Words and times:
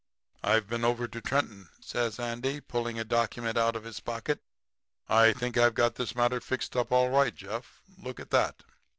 "'I've 0.43 0.67
been 0.67 0.83
over 0.83 1.07
to 1.07 1.21
Trenton,' 1.21 1.69
says 1.79 2.19
Andy, 2.19 2.59
pulling 2.59 2.97
a 2.97 3.03
document 3.03 3.55
out 3.55 3.75
of 3.75 3.83
his 3.83 3.99
pocket. 3.99 4.41
'I 5.07 5.33
think 5.33 5.57
I've 5.57 5.75
got 5.75 5.93
this 5.93 6.15
matter 6.15 6.39
fixed 6.39 6.75
up 6.75 6.91
all 6.91 7.11
right, 7.11 7.35
Jeff. 7.35 7.83
Look 8.01 8.19
at 8.19 8.31
that.' 8.31 8.63